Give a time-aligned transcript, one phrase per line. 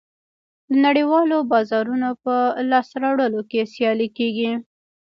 [0.69, 2.35] د نړیوالو بازارونو په
[2.71, 4.51] لاسته راوړلو کې سیالي کېږي